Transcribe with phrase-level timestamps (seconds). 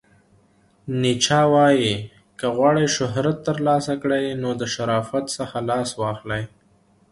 [1.01, 1.95] نیچه وایې،
[2.39, 6.43] که غواړئ شهرت ترلاسه کړئ نو د شرافت څخه لاس واخلئ!